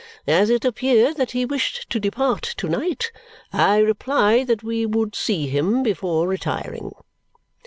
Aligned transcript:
As 0.25 0.49
it 0.49 0.65
appeared 0.65 1.17
that 1.17 1.29
he 1.33 1.45
wished 1.45 1.87
to 1.91 1.99
depart 1.99 2.41
to 2.57 2.67
night, 2.67 3.11
I 3.53 3.77
replied 3.77 4.47
that 4.47 4.63
we 4.63 4.83
would 4.83 5.13
see 5.13 5.45
him 5.45 5.83
before 5.83 6.27
retiring." 6.27 6.93